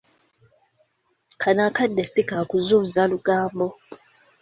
[1.41, 3.67] Kano akadde si kakuzunza lugambo.